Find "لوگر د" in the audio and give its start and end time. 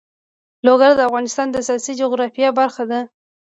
0.65-0.99